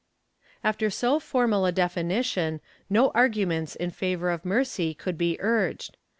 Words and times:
After 0.63 0.89
so 0.89 1.19
formal 1.19 1.63
a 1.67 1.71
definition, 1.71 2.59
no 2.89 3.11
arguments 3.11 3.75
in 3.75 3.91
favor 3.91 4.31
of 4.31 4.43
mercy 4.43 4.95
could 4.95 5.15
be 5.15 5.37
urged. 5.39 5.95